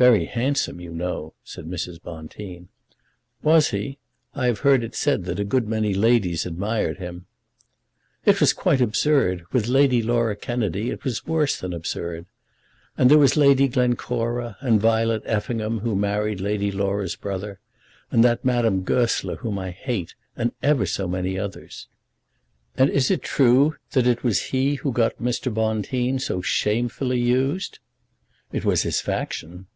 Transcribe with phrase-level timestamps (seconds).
[0.00, 2.02] "Very handsome, you know," said Mrs.
[2.02, 2.68] Bonteen.
[3.42, 3.98] "Was he?
[4.34, 7.26] I have heard it said that a good many ladies admired him."
[8.24, 12.24] "It was quite absurd; with Lady Laura Kennedy it was worse than absurd.
[12.96, 17.60] And there was Lady Glencora, and Violet Effingham, who married Lady Laura's brother,
[18.10, 21.88] and that Madame Goesler, whom I hate, and ever so many others."
[22.74, 25.52] "And is it true that it was he who got Mr.
[25.52, 27.80] Bonteen so shamefully used?"
[28.50, 29.66] "It was his faction."